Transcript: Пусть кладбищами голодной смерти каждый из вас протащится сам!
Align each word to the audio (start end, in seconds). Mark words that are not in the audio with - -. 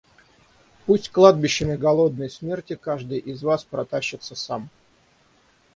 Пусть 0.87 1.09
кладбищами 1.11 1.75
голодной 1.75 2.31
смерти 2.31 2.73
каждый 2.75 3.19
из 3.19 3.43
вас 3.43 3.63
протащится 3.63 4.33
сам! 4.33 4.69